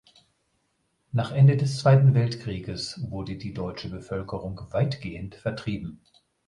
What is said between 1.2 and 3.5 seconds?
Ende des Zweiten Weltkrieges wurde